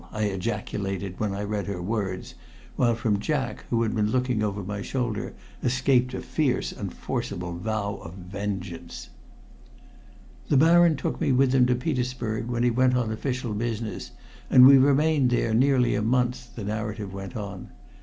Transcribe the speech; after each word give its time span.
I 0.11 0.23
ejaculated, 0.23 1.19
when 1.19 1.35
I 1.35 1.43
read 1.43 1.67
her 1.67 1.79
words, 1.79 2.33
while 2.75 2.95
from 2.95 3.19
Jack, 3.19 3.65
who 3.69 3.83
had 3.83 3.93
been 3.93 4.09
looking 4.09 4.41
over 4.41 4.63
my 4.63 4.81
shoulder, 4.81 5.35
escaped 5.61 6.15
a 6.15 6.21
fierce 6.21 6.71
and 6.71 6.91
forcible 6.91 7.53
vow 7.53 7.97
of 7.97 8.15
vengeance. 8.15 9.09
"The 10.49 10.57
Baron 10.57 10.95
took 10.95 11.21
me 11.21 11.31
with 11.31 11.53
him 11.53 11.67
to 11.67 11.75
Petersburg 11.75 12.47
when 12.47 12.63
he 12.63 12.71
went 12.71 12.95
on 12.97 13.11
official 13.11 13.53
business, 13.53 14.09
and 14.49 14.65
we 14.65 14.79
remained 14.79 15.29
there 15.29 15.53
nearly 15.53 15.93
a 15.93 16.01
month," 16.01 16.55
the 16.55 16.63
narrative 16.63 17.13
went 17.13 17.35
on. 17.37 17.69